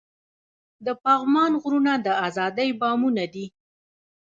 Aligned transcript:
د 0.85 0.87
پغمان 1.03 1.51
غرونه 1.61 1.93
د 2.05 2.07
ازادۍ 2.27 2.69
بامونه 2.81 3.25
دي. 3.33 3.45